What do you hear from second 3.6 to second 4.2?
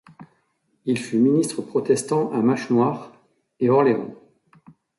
Orléans.